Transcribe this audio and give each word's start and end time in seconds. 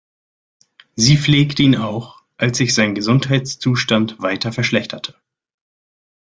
Sie 0.95 1.15
pflegte 1.15 1.61
ihn 1.61 1.75
auch, 1.75 2.23
als 2.35 2.57
sich 2.57 2.73
sein 2.73 2.95
Gesundheitszustand 2.95 4.19
weiter 4.19 4.51
verschlechterte. 4.51 5.13